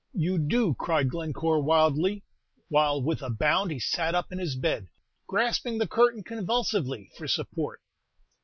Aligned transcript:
"You 0.15 0.39
do!" 0.39 0.73
cried 0.79 1.11
Glencore, 1.11 1.61
wildly, 1.61 2.23
while 2.69 3.03
with 3.03 3.21
a 3.21 3.29
bound 3.29 3.69
he 3.69 3.77
sat 3.77 4.15
up 4.15 4.31
in 4.31 4.39
his 4.39 4.55
bed, 4.55 4.87
grasping 5.27 5.77
the 5.77 5.87
curtain 5.87 6.23
convulsively 6.23 7.11
for 7.19 7.27
support. 7.27 7.81